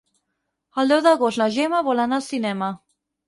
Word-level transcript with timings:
El 0.83 0.89
deu 0.93 1.03
d'agost 1.07 1.41
na 1.43 1.47
Gemma 1.57 1.83
vol 1.89 2.03
anar 2.05 2.19
al 2.21 2.27
cinema. 2.31 2.71